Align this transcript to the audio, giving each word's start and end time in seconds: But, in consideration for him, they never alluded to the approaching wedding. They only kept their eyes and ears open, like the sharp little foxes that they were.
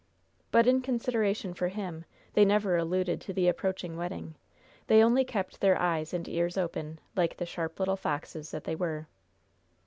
But, 0.49 0.65
in 0.65 0.81
consideration 0.81 1.53
for 1.53 1.67
him, 1.67 2.05
they 2.33 2.43
never 2.43 2.75
alluded 2.75 3.21
to 3.21 3.33
the 3.33 3.47
approaching 3.47 3.95
wedding. 3.97 4.33
They 4.87 5.03
only 5.03 5.23
kept 5.23 5.61
their 5.61 5.79
eyes 5.79 6.11
and 6.11 6.27
ears 6.27 6.57
open, 6.57 6.97
like 7.15 7.37
the 7.37 7.45
sharp 7.45 7.79
little 7.79 7.97
foxes 7.97 8.49
that 8.49 8.63
they 8.63 8.73
were. 8.75 9.05